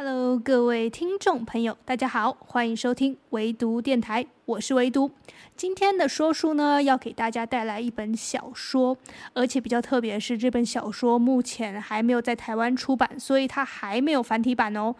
[0.00, 5.10] Hello，各位听众朋友，大家好，欢迎收听唯读电台，我是唯读。
[5.56, 8.96] 今天的说书呢，要给大家带来一本小说，
[9.34, 14.94] 而且比较特别的是，这本小说目前还没有在台湾出版，所以它还没有繁体版哦。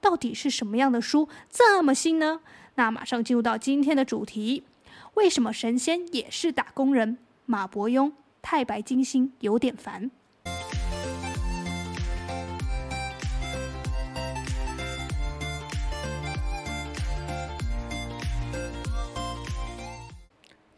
[0.00, 2.40] 到底是什么样的书这么新呢？
[2.76, 4.64] 那马上进入到今天的主题：
[5.12, 7.18] 为什么神仙也是打工人？
[7.44, 10.10] 马伯庸，太白金星有点烦。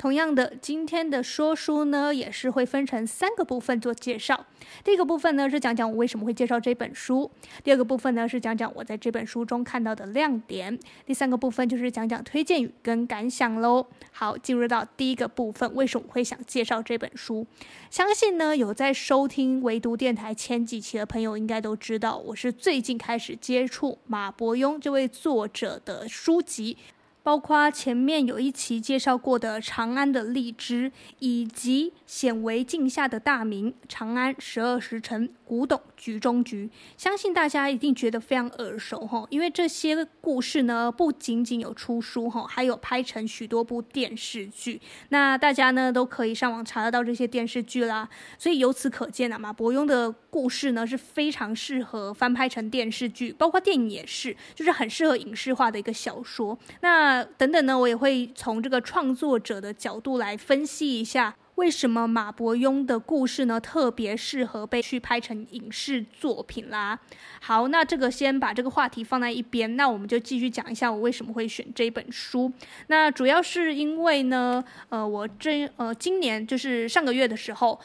[0.01, 4.47] 同样的，今天的说书呢，也是会分成三个部分做介绍。
[4.83, 7.31] 第一个部分呢，是讲讲我为什么会介绍这本书；
[7.63, 10.75] 第二个部分呢，是讲讲我在这本书中看到的亮点；
[11.05, 13.87] 第三个部分就是讲讲推荐语跟感想喽。
[14.11, 17.47] 好，进入到第一个部分，为什么会想介绍这本书？
[17.91, 26.79] 相信呢，有在收听唯独电台前几期的朋友，应该都知道，我是最近开始接触马伯庸这位作者的书籍。
[27.23, 35.29] 包括前面有一期介绍过的《长安的荔枝》，以及显微镜下的大明《长安十二时辰》。
[35.51, 44.81] 古董局中局，相信大家一定觉得非常耳熟哈，因为这些故事呢，不仅仅有出书哈，还有拍成许多部电视剧。
[45.09, 48.09] 那大家呢都可以上网查得到这些电视剧啦。
[48.39, 56.57] 所以由此可见啊，马伯庸的故事呢是非常适合翻拍成电视剧，包括电影也是，就是很适合影视化的一个小说。
[56.81, 61.35] 那等等呢，我也会从这个创作者的角度来分析一下。
[61.57, 66.99] 为什么马伯庸的故事呢，特别适合被去拍成影视作品啦？
[67.41, 72.51] 好，那这个先把这个话题放在一边，那我们就继续讲一下我为什么会选这本书。
[72.87, 77.79] 那主要是因为呢，呃，我这呃今年就是上个月的时候。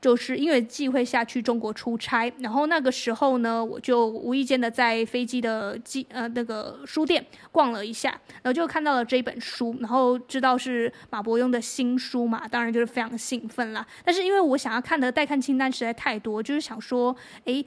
[0.00, 8.10] 就是因为机会下去中国出差，然后那个时候呢，我就无意间的在飞机的机呃那个书店逛了一下，
[8.42, 13.86] 然后就看到了这本书，然后知道是马伯庸的新书嘛，当然就是非常兴奋啦。
[14.04, 17.64] 但是因为我想要看的待看清单实在太多，就是想说，哎。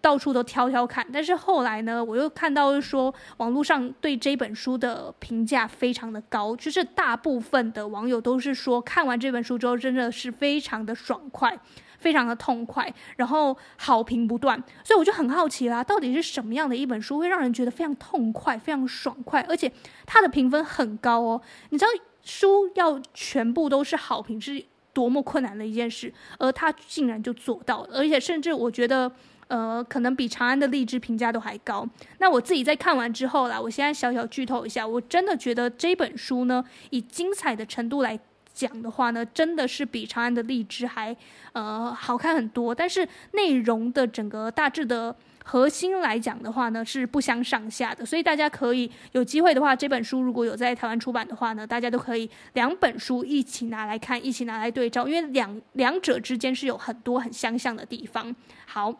[0.00, 11.58] 到处都挑挑看，但是后来呢，我又看到说网络上对这本书的评价非常的高，就是大部分的网友都是说看完这本书之后真的是非常的爽快，
[11.98, 19.70] 非常的痛快，然后好评不断，所以我就很好奇啦，到底是什么样的一本书会让人觉得非常痛快、非常爽快，而且
[20.06, 21.42] 它的评分很高哦？
[21.70, 21.90] 你知道
[22.22, 29.10] 书要全部都是好评是多么困难的一件事，而他竟然就做到了，而且甚至我觉得。
[29.48, 31.88] 呃，可能比《长安的荔枝》评价都还高。
[32.18, 38.18] 那我自己在看完之后啦，我现在小小剧透一下，我真的觉得这本书呢，以精彩的程度来
[38.52, 41.16] 讲的话呢，真的是比《长安的荔枝》还
[41.54, 42.74] 呃好看很多。
[42.74, 48.04] 但是内容的整个大致的核心来讲的话呢，是不相上下的。
[48.04, 58.36] 所以大家可以有机会的话，这本书如果有在台湾出版的话呢，大家都可以两本书一起拿来看，一起拿来对照，因为两两者之间是有很多很相像的地方。
[58.66, 58.94] 好。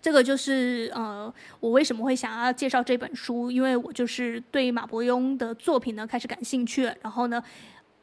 [0.00, 6.94] 这个就是呃，我为什么会想要介绍这本书，因为我就是对马伯庸的作品呢开始感兴趣了。
[7.02, 7.42] 然后呢，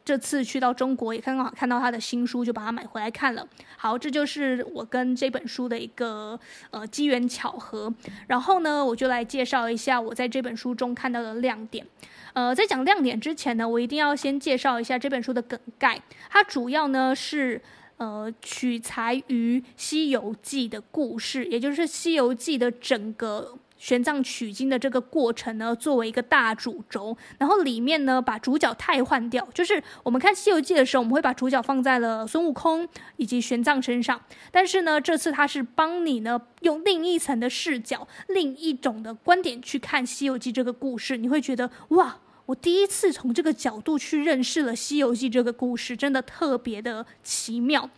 [0.03, 3.47] 这次去到中国也刚好看到他的新书，就把它买回来看了。
[3.77, 6.39] 好，这就是我跟这本书的一个
[6.71, 7.93] 呃机缘巧合。
[8.27, 11.85] 然后呢，我就来介绍一下我在这本书中看到的亮点。
[12.33, 16.01] 呃，在讲亮点之前呢，我一定要先介绍一下这本书的梗概。
[16.29, 17.61] 它主要呢是。
[17.97, 27.15] 呃，取材于《西游记》的故事，也就是《西游记》的整个玄奘取经的这个过程呢，作为一个大主轴。
[27.37, 32.85] 然后里面呢，把主角替换掉，就是我们看《西游记》的时候，我们会把主角放在了孙悟空
[33.15, 34.19] 以及玄奘身上。
[34.51, 42.17] 但是呢，这次他是帮你呢，用另一层的视角、另一种的观点去看《西游记》这个故事，你会觉得哇。
[42.45, 47.89] 我第一次从这个角度去认识了《西游记》这个故事，真的特别的奇妙。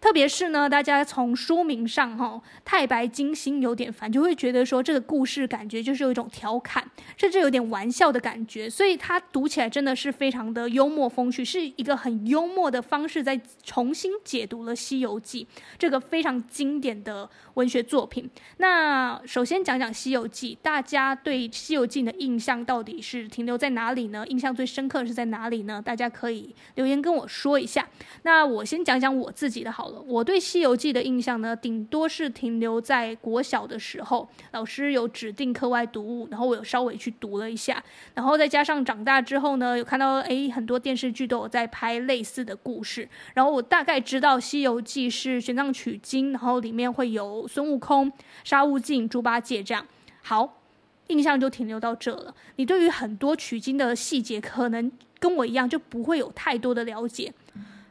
[0.00, 6.84] 特别是呢，大家从书名上哈、哦，太白金星有点烦，就会觉得说这个故事感觉就是有一种调侃，
[7.16, 15.44] 甚至有点玩笑的感觉，所以它读起来真的是非常的幽默风趣，是一个很幽默的方式在重新解读了《西游记》
[15.76, 18.30] 这个非常经典的文学作品。
[18.58, 24.24] 那首先讲讲《西游记》，大家对《西游记》的印象到底是停留在哪里呢？
[24.28, 25.82] 印象最深刻是在哪里呢？
[25.84, 27.84] 大家可以留言跟我说一下。
[28.22, 29.87] 那我先讲讲我自己的好。
[30.06, 37.82] 我对《西游记》的印象呢，顶多是停留在国小的时候，老师有指定课外读物，然后我有稍微去读了一下，
[38.14, 48.12] 然后再加上长大之后呢，有看到诶很多电视剧都有在拍类似的故事，然后我大概知道《西游记》是玄奘取经，然后里面会有孙悟空、
[48.44, 49.86] 沙悟净、猪八戒这样。
[50.22, 50.60] 好，
[51.06, 52.34] 印象就停留到这了。
[52.56, 57.32] 你对于很多取经的细节，可能跟我一样，就不会有太多的了解。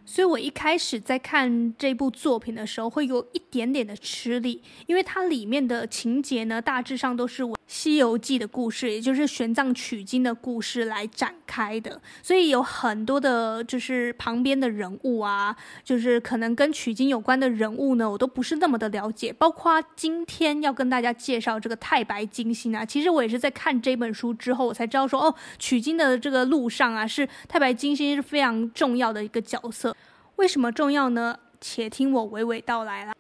[0.10, 12.02] 所以我一开始在看这部作品的时候，会有一点点的吃力，因为它里面的情节呢，大致上都是我《西游记》的故事，也就是玄奘取经的故事来展开的。
[12.24, 19.34] 所以有很多的，就是旁边的人物啊，就是可能跟取经有关的人物呢，我都不是那么的了解。
[19.34, 29.96] 包括今天要跟大家介绍这个太白金星啊，其实我也是在看这本书之后，我才知道说，哦，取经的这个路上啊，是太白金星是非常重要的一个角色。
[30.38, 31.38] 为什么重要呢？
[31.60, 33.14] 且听我娓娓道来了。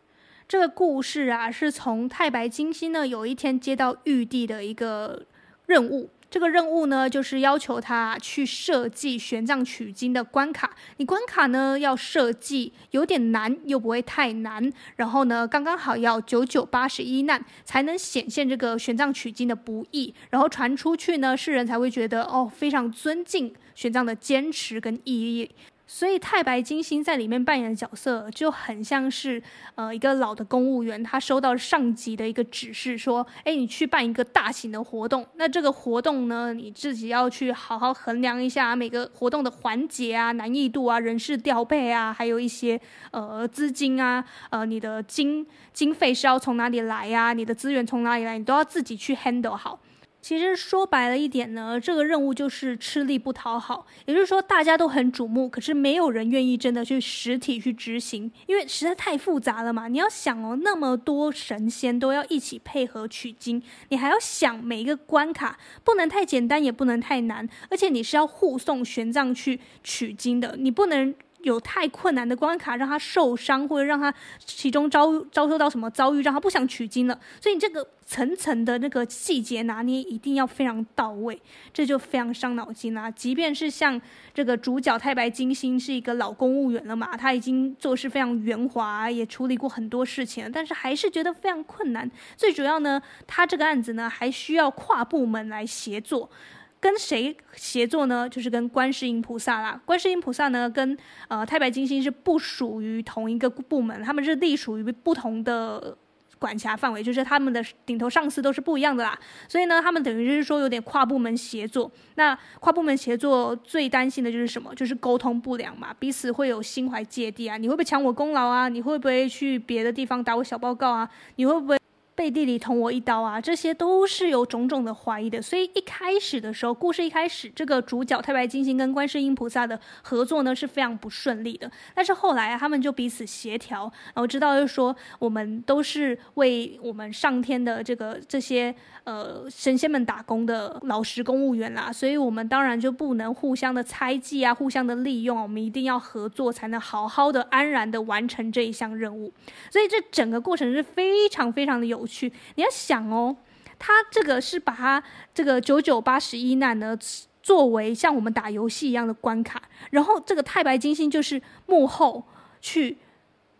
[0.47, 5.25] 这个故事啊，是从太白金星呢有一天接到玉帝的一个
[5.65, 6.09] 任务。
[6.29, 10.73] 这个任务呢，就是要求他去设计玄奘取经的关卡。
[10.97, 14.71] 你关卡呢要设计有点难，又不会太难。
[14.95, 20.13] 然后呢，刚刚好要九九八十一难，才能显现这个玄奘取经的不易。
[20.29, 25.51] 然后传出去呢，世人才会觉得哦，非常尊敬玄奘的坚持跟毅力。
[25.89, 29.41] 所以太白金星在里面扮演的角色就很像是，
[29.75, 35.25] 呃，一个老的公务员，他收到上级的一个指示，说，哎，你去办一个大型的活动。
[35.35, 42.79] 那这个活动呢，你自己要去好好衡量一下每个活动的环节啊、难易度啊、人事调配啊，还有一些
[43.11, 47.31] 呃资金啊，呃，你的经经费是要从哪里来呀？
[47.31, 48.37] 你的资源从哪里来？
[48.37, 49.79] 你都要自己去 handle 好。
[50.27, 59.87] 其实说白了一点呢，这个任务就是吃力不讨好，也就是说大家都很瞩目，可是没有人愿意真的去实体去执行，因为实在太复杂了嘛。
[59.87, 71.15] 你要想哦，那么多神仙都要一起配合取经，你还要想每一个关卡不能太简单，也不能太难，而且你是要护送玄奘去取经的，你不能。
[71.43, 77.19] 有太困难的关卡，让他受伤，或者让他其中遭遭受到什么遭遇，让他不想取经了。
[77.39, 81.41] 所以你这个层层的那个细节拿捏一定要非常到位，
[81.73, 83.09] 这就非常伤脑筋啦。
[83.11, 83.99] 即便是像
[84.33, 92.09] 这个主角太白金星是一个老公务员了嘛，他已经做事非常圆滑，也处理过很多事情，但是还是觉得非常困难。
[92.35, 96.29] 最主要呢，他这个案子呢还需要跨部门来协作。
[96.79, 98.29] 跟谁协作呢？
[98.29, 99.81] 就是跟观世音菩萨啦。
[99.85, 100.97] 观世音菩萨呢，跟
[101.27, 105.97] 呃太白金星是不属于同一个部门，他们是隶属于不同的
[106.37, 109.17] 管辖范围，就是他们的顶头上司都是不一样的啦。
[109.47, 111.91] 所以呢，他们等于就是说有点跨部门协作。
[112.13, 114.73] 那跨部门协作最担心的就是什么？
[114.75, 117.57] 就是沟通不良嘛，彼此会有心怀芥蒂啊。
[117.57, 118.69] 你会不会抢我功劳啊？
[118.69, 121.09] 你会不会去别的地方打我小报告啊？
[121.37, 121.77] 你会不会？
[122.17, 125.39] 背地里捅我一刀啊，这些都是有种种的怀疑的。
[125.39, 131.71] 所以一开始的时候，故事一开始，这个主角太白金星跟观世音菩萨的合作呢是非常不顺利的。
[131.93, 133.83] 但是后来啊，他们就彼此协调，
[134.15, 138.73] 然后知道就说，我们都是为我们上天的这个这些
[139.03, 149.31] 呃神仙们打工的老实公务员啦，所以我们当然就不能互相的猜忌啊，互相的利用，我们一定要合作，才能好好的安然的完成这一项任务。
[149.69, 152.06] 所以这整个过程是非常非常的有。
[152.07, 153.35] 去，你要想哦，
[153.77, 156.97] 他这个是把他这个九九八十一难呢，
[157.43, 159.61] 作为像我们打游戏一样的关卡，
[159.91, 162.23] 然后这个太白金星就是幕后
[162.61, 162.97] 去。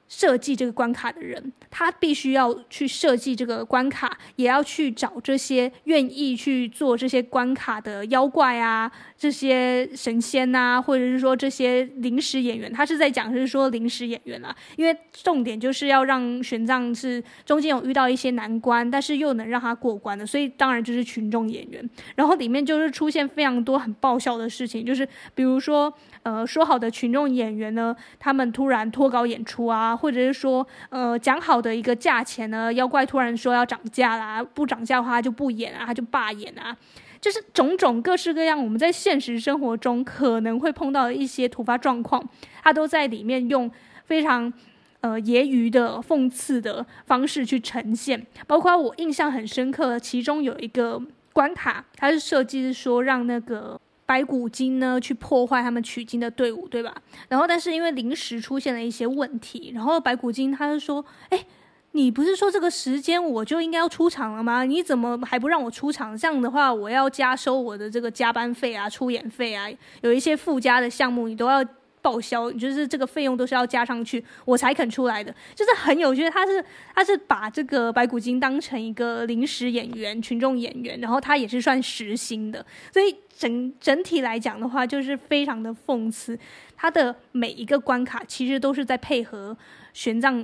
[0.08, 12.72] 设计这个关卡的人，他必须要去设计这个关卡，也要去找这些愿意去做这些关卡的妖怪啊，这些神仙呐，或者是说这些临时演员。
[12.72, 21.90] 他是在讲，是说临时演员啊，因为重点就是要让玄奘是中间有遇到一些难关，但是又能让他过关的，所以当然就是群众演员。
[22.16, 25.94] 然后里面就是出现非常多很爆笑的事情，就是比如说。
[26.28, 36.76] 呃，说好的群众演员呢，他们突然脱稿演出啊，或者是说，呃，讲好的一个价钱呢，妖怪突然说要涨价啦，不涨价的话他就不演啊，他就罢演啊，
[37.22, 42.22] 就是种种各式各样我们在现实生活中可能会碰到的一些突发状况，
[42.62, 43.72] 他都在里面用
[44.04, 44.52] 非常
[45.00, 53.80] 呃揶揄的讽刺的方式去呈现，包括我印象很深刻，其中有一个关卡，它是设计是说让那个。
[54.08, 56.96] 白骨精呢，去破坏他们取经的队伍，对吧？
[57.28, 61.46] 然后，但是因为临时出现了一些问题，然后白骨精他就说：“哎，
[61.92, 64.64] 你不是说这个时间我就应该要出场了吗？
[64.64, 66.18] 你怎么还不让我出场？
[66.18, 69.68] 这样的话，我要加收我的这个加班费啊、出演费啊，
[70.02, 71.62] 有一些附加的项目你都要
[72.08, 75.34] 报销，就是这个费用都是要加上去，我才肯出来的。
[75.54, 76.64] 就是很有趣，他是
[76.96, 86.40] 他是把这个白骨精当成一个临时演员、群众演员，然后他也是算实薪的，所以。”整整体来讲的话，就是非常的讽刺。
[86.76, 89.56] 他的每一个关卡其实都是在配合
[89.94, 90.44] 玄奘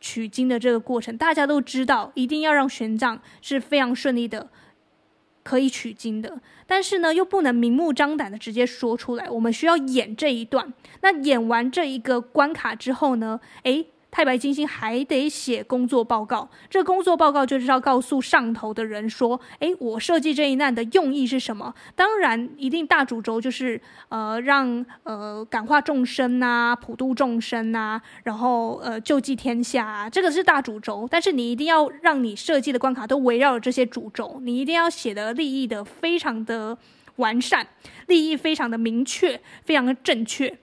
[0.00, 4.48] 取经的这个过程，大家都知道，一定要让玄奘是非常顺利的，
[5.42, 6.40] 可以取经的。
[6.66, 10.72] 但是呢，又不能明目张胆的直接说出来，我们需要演这一段。
[11.02, 13.86] 那演完这一个关卡之后呢，诶。
[14.10, 21.72] 太白金星还得写工作报告，这工作报告就是要告诉上头的人说：“诶，我设计这一难的用意是什么？
[21.94, 31.06] 当然，一定大主轴就是呃，让呃感化众生呐，普度众生呐，然后呃救济天下啊，这个是大主轴。
[31.10, 36.76] 但是你一定要让你设计的关卡都围绕着这些主轴，你一定要写的立意的非常的
[37.16, 37.66] 完善，
[38.08, 40.58] 立意非常的明确，非常的正确。”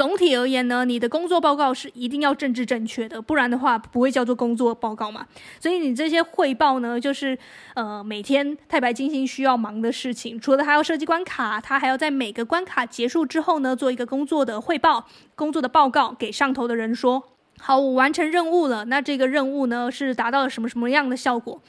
[0.00, 5.26] 总体而言呢，你的工作报告是一定要政治正确的，不然的话不会叫做工作报告嘛。
[5.60, 7.36] 所以你这些汇报呢，就是
[7.74, 10.40] 呃每天太白金星需要忙的事情。
[10.40, 17.22] 除了他要设计关卡，他还要在每个关卡结束之后呢，做一个工作的汇报、工作的报告给上头的人说：
[17.58, 18.86] 好，我完成任务了。
[18.86, 21.60] 那这个任务呢，是达到了什么什么样的效果？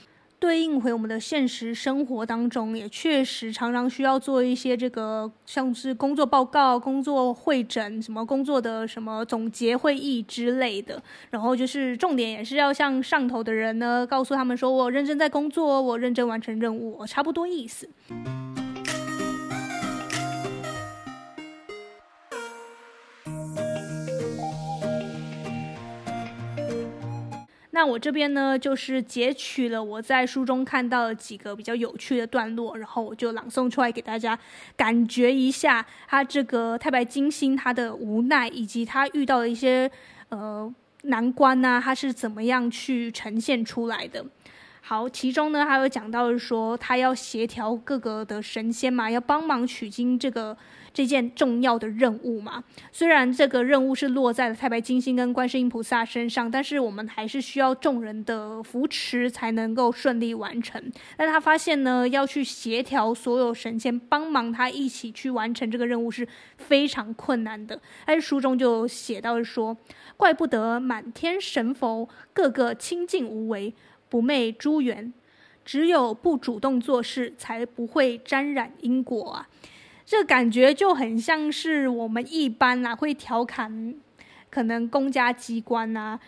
[0.42, 11.00] 对应回我们的现实生活当中，也确实常常需要做一些这个，像是工作报告、工作会诊、什么工作的什么总结会议之类的。
[11.30, 17.88] 然后就是重点也是要向上头的人呢，告诉他们说，我认真在工作，我认真完成任务，差不多意思。
[27.82, 34.38] 那我这边呢，就是截取了我在书中看到的几个比较有趣的段落，然后我就朗诵出来给大家，
[34.78, 39.90] 感觉一下他这个太白金星他的无奈，以及他遇到的一些
[40.30, 40.72] 呃
[41.06, 44.24] 难关呐、啊，他是怎么样去呈现出来的。
[44.82, 50.56] 好，其中呢还有讲到说，他要协调各个的神仙嘛，要帮忙取经这个。
[50.94, 60.92] 这件重要的任务嘛，虽然这个任务是落在了太白金星跟观世音菩萨身上，但是我们还是需要众人的扶持才能够顺利完成。
[61.16, 67.80] 但他发现呢，要去协调所有神仙帮忙他一起去完成这个任务是非常困难的。
[68.06, 69.78] 在书中就写到说，
[70.18, 73.74] 怪不得满天神佛个个清净无为，
[74.10, 75.14] 不昧诸缘，
[75.64, 79.48] 只有不主动做事，才不会沾染因果啊。
[80.12, 83.96] 这感觉就很像是我们一般啊，会调侃
[84.50, 86.20] 可能公家机关啊，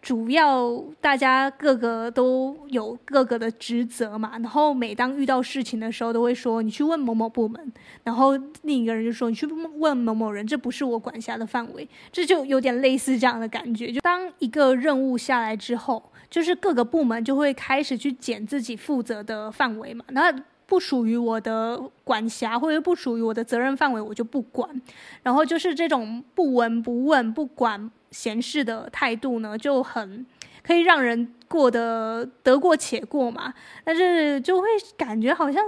[0.00, 7.70] 主要大家各个都有各个的职责嘛，然后每当遇到事情的时候，都会说你去问某某部门，
[8.04, 13.92] 然后另一个人就说你去问某某人，这不是我管辖的范围，这就有点类似这样的感觉。
[13.92, 20.34] 就当一个任务下来之后，就是各个部门就会开始去捡自己负责的范围嘛，那。
[20.70, 24.80] 不属于我的管辖，或者不属于我的责任范围，我就不管。
[25.24, 30.24] 然后就是这种不闻不问、不管闲事的态度呢，就很
[30.62, 33.52] 可以让人过得得过且过嘛。
[33.82, 35.60] 但是就会感觉好像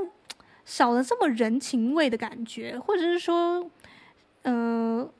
[0.64, 3.68] 少了这么人情味的感觉，或者是说，
[4.42, 5.10] 嗯、呃，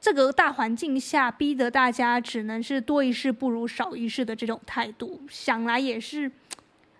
[0.00, 6.30] 这个大环境下逼得大家只能是多一事不如少一事的这种态度，想来也是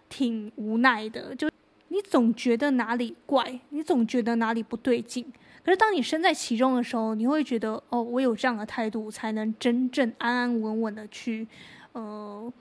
[0.08, 1.32] 挺无奈的。
[1.36, 1.48] 就。
[1.96, 5.32] 你总觉得哪里怪，你总觉得哪里不对劲。
[5.64, 11.48] 可是当你身在其中的时候，你会觉得哦，我有这样的态度，才能真正安安稳稳的去，
[11.92, 12.52] 呃，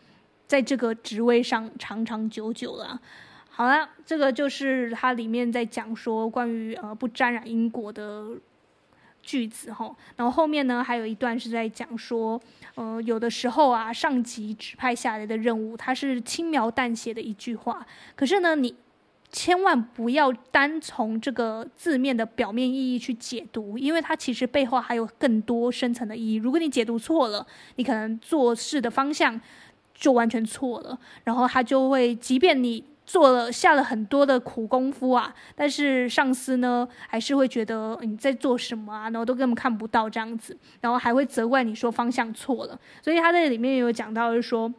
[0.48, 2.98] 在这个职位上长长久久了。
[3.50, 8.30] 好了，这个就是它里面在讲说关于呃不沾染因果的
[9.22, 9.94] 句子哈。
[10.16, 12.42] 然后后面呢，还有一段是在讲说，
[12.76, 18.74] 呃，有的时候啊，上级指派下来的任务，它是轻描淡写的一句话，可是呢，你。
[19.32, 26.36] 千万不要单从这个字面的表面意义去解读，因为它其实背后还有更多深层的意义。
[26.36, 29.40] 如果你解读错了，你可能做事的方向
[29.94, 30.98] 就完全错了。
[31.26, 42.80] 然后他就会，即便你做了下了很多的苦功夫啊，但是上司呢还是会觉得你在做什么啊，然后都根本看不到这样子，然后还会责怪你说方向错了。
[43.02, 44.74] 所以他在里面有讲到，就是说。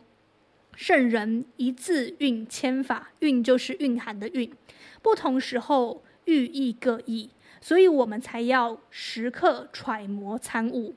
[0.77, 4.53] 圣人一字蕴千法，蕴就是蕴含的蕴，
[5.01, 7.31] 不同时候寓意各异，
[7.63, 10.95] 所以我们才要时刻揣摩参悟。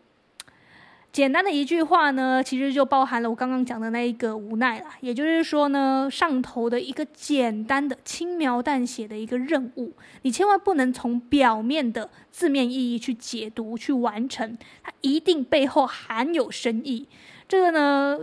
[1.12, 4.98] 简单的一句话呢，其实就包含了我刚刚讲的那一个无奈啦。
[5.00, 9.94] 也就是说呢，上头的一个简单的轻描淡写的一个任务，
[10.24, 17.08] 你千万不能从表面的字面意义去解读去完成，它一定背后含有深意。
[17.48, 18.20] 这个呢。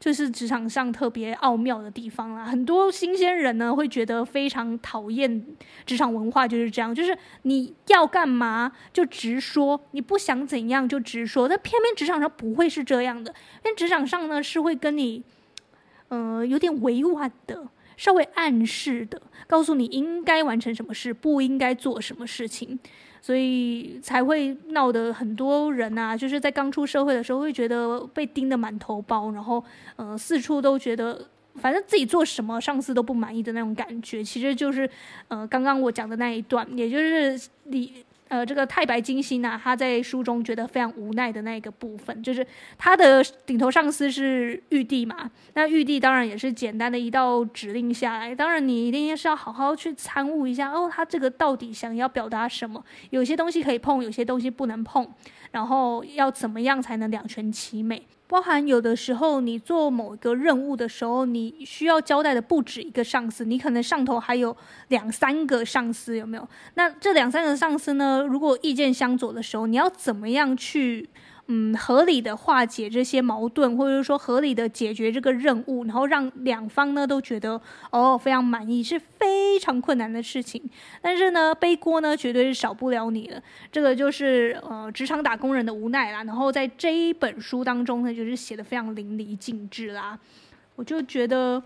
[0.00, 2.44] 就是职场上特别奥妙的地方啦。
[2.44, 5.44] 很多新鲜人呢会觉得非常讨厌
[5.84, 11.48] 职场文化，就是这样，就是你要干嘛就直说，你不想怎样就直说。
[11.48, 15.24] 但偏偏职场上不会是这样的，因为职场上呢是会跟你，
[16.08, 22.78] 呃，有点委婉的，稍微暗示的，告诉你应该完成什么事，不应该做什么事情。
[23.20, 29.62] 所以才会闹得很多人啊，就是在刚出社会的时候会觉得被盯得满头包，然后
[29.96, 31.20] 呃四处都觉得
[31.56, 34.88] 反正自己做什么上司都不满意的那种感觉，其实就是
[35.28, 38.04] 呃刚刚我讲的那一段，也就是你。
[38.28, 45.30] 呃，这个太白金星啊，他在书中觉得非常无奈的那一个部分，就是他的顶头上司是玉帝嘛。
[45.54, 52.84] 那玉帝当然也是简单的一道指令下来，当然你一定是要好好去参悟一下哦，他这个到底想要表达什么？
[53.10, 55.10] 有些东西可以碰，有些东西不能碰，
[55.52, 58.02] 然后要怎么样才能两全其美？
[58.28, 64.54] 包含有的时候，你做某一个任务的时候，你需要交代的不止一个上司，你可能上头还有
[64.88, 66.46] 两三个上司，有没有？
[66.74, 68.22] 那这两三个上司呢？
[68.28, 71.08] 如果意见相左的时候，你要怎么样去？
[71.50, 77.58] 嗯，合理的化解这些矛盾，或者说合理的解决这个任务，然后让两方呢都觉得
[77.90, 80.62] 哦非常满意，是非常困难的事情。
[81.00, 86.22] 但是呢，背锅呢绝对是少不了你的，这个就是呃职场打工人的无奈啦。
[86.24, 90.18] 然后在这一本书当中呢，就是写得非常淋漓尽致啦。
[90.76, 91.62] 我就觉得。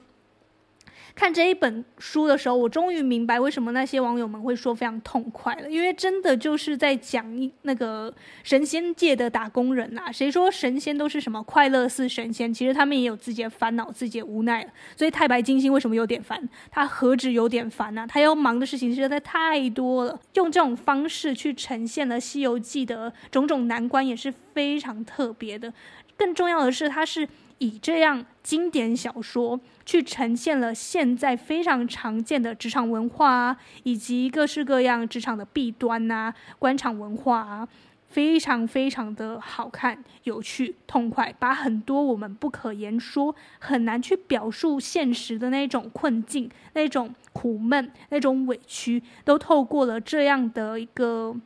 [1.15, 7.25] 看这一本书的时候，我终于明白为什么那些网友们会说非常痛快了，因为真的就是在讲
[7.63, 10.11] 那个神仙界的打工人呐。
[10.11, 12.53] 谁说神仙都是什么快乐似神仙？
[12.53, 14.67] 其实他们也有自己的烦恼、自己的无奈。
[14.97, 16.49] 所以太白金星为什么有点烦？
[16.71, 18.07] 他何止有点烦呢？
[18.09, 20.19] 他要忙的事情实在太多了。
[20.35, 25.73] 用这种方式去呈现了《西游记》的种种难关，也是非常特别的。
[26.17, 27.29] 更重要的是，他是。
[27.63, 37.69] 以这样经典小说去呈现了现在非常常见的职场文化啊，以及各式各样职场的弊端呐、官场文化啊，
[38.09, 51.37] 非常非常的好看、有趣、痛快，把很多我们不可言说、很难去表述现实的那种困境、那种苦闷、那种委屈，都透过了这样的一个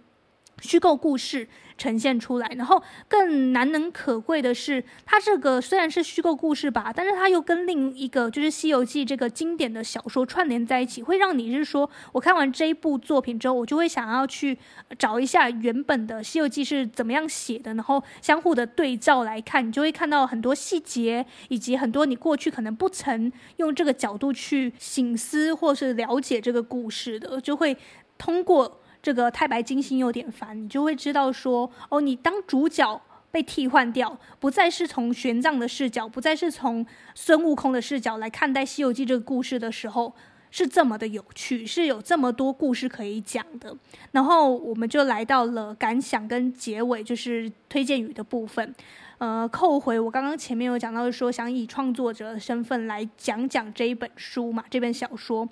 [0.61, 1.49] 虚构故事。
[1.79, 14.57] 呈现出来，然后更难能可贵的是，它这个虽然是虚构故事吧，但是它又跟另一个就是《西游记》这个经典的小说串联在一起，会让你是说，我看完这一部作品之后，我就会想要去
[14.99, 27.77] 找一下原本的《西游记》是怎么样写的，然后相互的对照来看，你就会看到很多细节，以及很多你过去可能不曾用这个角度去醒思或是了解这个故事的，就会
[28.17, 28.81] 通过。
[29.07, 40.13] 这个太白金星有点烦，你就会知道说，哦，你当主角被替换掉，不再是从玄奘的视角，不再是从孙悟空的视角来看待《西游记》这个故事的时候，
[40.51, 43.73] 是这么的有趣，是有这么多故事可以讲的。
[44.11, 48.75] 然后我们就来到了感想跟结尾，就是推荐语的部分。
[49.19, 55.49] 呃，扣回我刚刚前面有讲到说，想以创作者的身份来讲讲这一本书嘛，这本小说。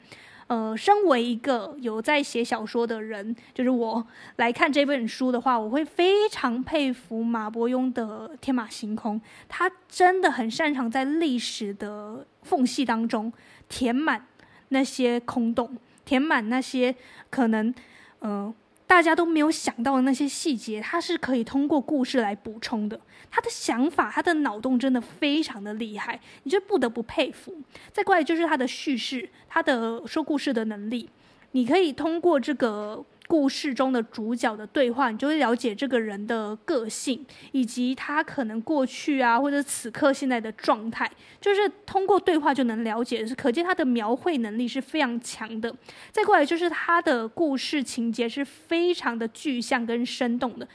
[0.46, 9.20] 呃，身为一个有在写小说的人，就是我来看这本书的话，我会非常佩服马伯庸的天马行空。
[9.48, 13.32] 他真的很擅长在历史的缝隙当中
[13.68, 14.26] 填满
[14.68, 16.94] 那些空洞，填满那些
[17.30, 17.74] 可能，
[18.20, 18.54] 嗯、
[18.86, 23.00] 大家都没有想到的那些细节，他是可以通过故事来补充的。
[23.30, 27.56] 他的想法，他的脑洞真的非常的厉害，你就不得不佩服。
[27.92, 31.08] 再过来就是他的叙事，他的说故事的能力，
[31.52, 33.04] 你可以通过这个。
[33.26, 41.10] 故事中的主角的对话，你就会了解这个人的个性，以及他可能过去啊，或者此刻现在的状态，
[41.40, 45.74] 就是通过对话就能了解，是可见他的描绘能力是非常强的。
[46.12, 50.68] 再过来就是他的故事情节是非常的具象跟生动的。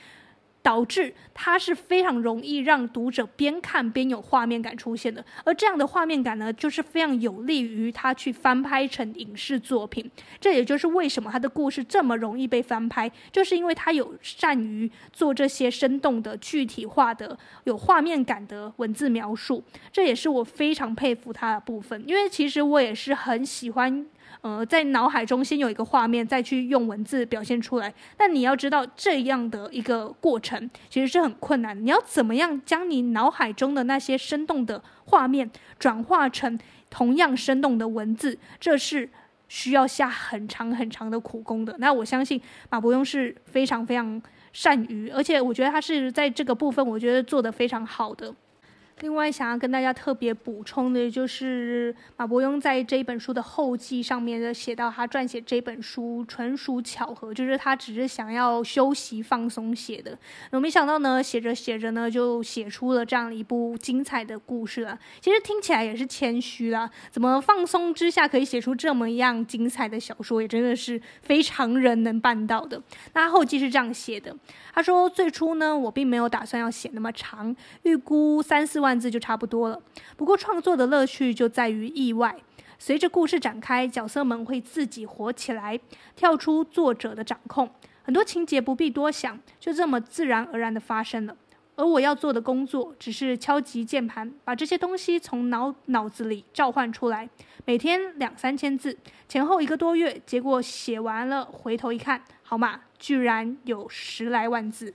[0.62, 10.10] 导致它是非常容易让读者边看边有画面感出现的，而这样的画面感呢，就是非常有利于他去翻拍成影视作品。
[10.40, 19.64] 这也就是为什么他的故事这么容易被翻拍，就是因为他有善于做这些生动的、具体化的、有画面感的文字描述。
[19.92, 24.06] 这也是我非常佩服他的部分，因为其实我也是很喜欢。
[24.42, 27.94] 呃，在脑海中先有一个画面，再去用文字表现出来。
[28.16, 31.78] 但你要知道，这样的一个过程其实是很困难。
[31.84, 36.58] 你要怎么样将你脑海中的那些生动的画面转化成
[36.90, 38.38] 同样生动的文字？
[38.62, 39.10] 这是
[39.50, 41.76] 需要下很长很长的苦功的。
[41.80, 44.22] 那我相信马伯庸是非常非常
[44.54, 48.34] 善于，而且我觉得他是在这个部分，我觉得做得非常好的。
[49.02, 60.18] 另外，想要跟大家特别补充的，就是马伯庸在这一本书的后记上面的写到，他撰写这本书纯属巧合，就是他只是想要休息放松写的。
[60.52, 65.00] 我没想到呢，写着写着呢，就写出了这样一部精彩的故事了。
[65.22, 72.82] 其实听起来也是谦虚啦，怎么放松之下可以写出这么一样精彩的小说，也真的是非常人能办到的。
[73.14, 74.36] 那后记是这样写的，
[74.74, 78.89] 他说最初呢，我并没有打算要写那么长，预估三四万。
[78.90, 79.80] 万字就差不多了。
[80.18, 82.36] 不过创作的乐趣就在于意外，
[82.80, 85.80] 随着故事展开，角色们会自己活起来，
[86.16, 87.70] 跳出作者的掌控，
[88.02, 91.36] 很多情节不必多想，就这么自然而然地发生了。
[91.76, 97.30] 而我要做的工作，只是敲击键盘，把这些东西从脑脑子里召唤出来。
[97.66, 98.98] 每天两三千字，
[99.28, 104.94] 前后一个多月，结果写完了，回头一看，好嘛，居然有十来万字。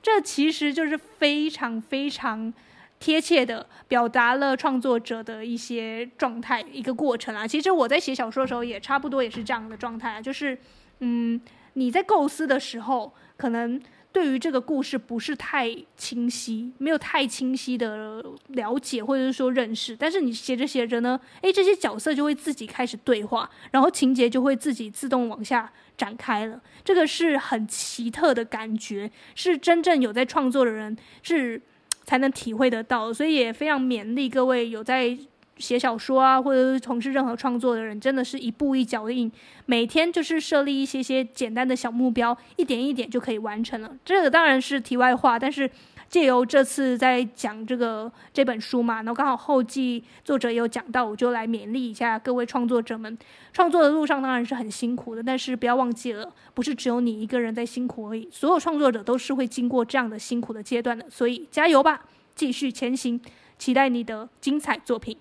[0.00, 2.54] 这其实就是非常非常。
[3.00, 7.46] 贴切的表达了创作者的一些状态，一个过程啊。
[7.46, 10.58] 其实我在写小说的时候也差不多也是这样的状态啊，就是，
[11.00, 11.38] 嗯，
[11.74, 13.78] 你在构思的时候，可能
[14.10, 26.58] 对于这个故事不是太清晰，没有太清晰的了解或者是说认识，但是你写着写着呢，诶，这些角色就会自己开始对话，然后情节就会自己自动往下展开了。
[26.82, 31.60] 这个是很奇特的感觉，是真正有在创作的人是。
[32.04, 35.16] 才能体会得到，所以也非常勉励各位有在
[35.56, 39.30] 写小说啊，或者是从事任何创作的人，真的是一步一脚印，
[39.66, 43.90] 每天就是设立一些些简单的小目标，一点一点就可以完成了。
[44.04, 45.70] 这个当然是题外话，但是。
[46.14, 53.18] 借由这次在讲这个这本书嘛，然后刚好后记作者也有讲到，我就来勉励一下各位创作者们。
[53.52, 62.04] 创作的路上当然是很辛苦的，但是不要忘记了，不是只有你一个人在辛苦而已，所有创作者都是会经过这样的辛苦的阶段的，所以加油吧，
[62.36, 63.20] 继续前行，
[63.58, 65.16] 期待你的精彩作品。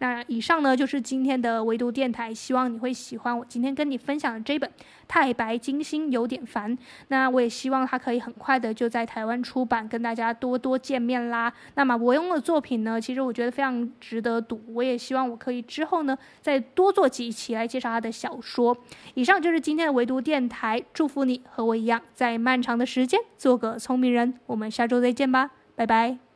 [0.00, 4.70] 那以上呢，就是今天的唯读电台，希望你会喜欢我今天跟你分享的这本
[5.08, 6.76] 《太白金星有点烦》。
[7.08, 11.52] 那我也希望它可以很快的就在台湾出版，跟大家多多见面啦。
[11.74, 18.76] 那马伯庸的作品呢，其实我觉得非常值得读，我也希望我可以之后呢再多做几期来介绍他的小说。
[19.14, 24.34] 以上就是今天的唯读电台，祝福你和我一样，在漫长的时间做个聪明人。
[24.46, 26.27] 我们下周再见吧，拜拜。